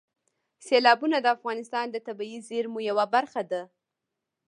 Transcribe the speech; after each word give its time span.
سیلابونه 0.67 1.17
د 1.21 1.27
افغانستان 1.35 1.85
د 1.91 1.97
طبیعي 2.07 2.39
زیرمو 2.49 2.79
یوه 2.89 3.05
برخه 3.15 3.41
ده. 3.51 3.61